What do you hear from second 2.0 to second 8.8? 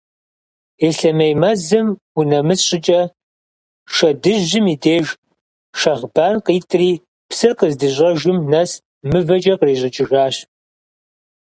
унэмыс щӀыкӀэ, Шэдыжьым и деж, Шэхьбан къитӀри, псыр къыздыщӀэжым нэс